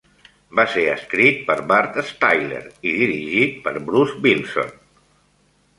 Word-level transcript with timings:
Va 0.59 0.63
ser 0.75 0.85
escrit 0.93 1.43
per 1.49 1.57
Burt 1.73 1.99
Styler 2.13 2.63
i 2.93 2.95
dirigit 3.03 3.61
per 3.69 3.77
Bruce 3.91 4.21
Bilson. 4.27 4.75